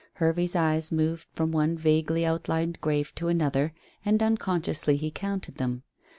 [0.13, 3.71] Hervey's eyes moved from one vaguely outlined grave to another,
[4.03, 5.83] and unconsciously he counted them.